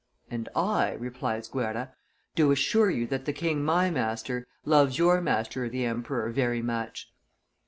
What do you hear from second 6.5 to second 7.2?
much.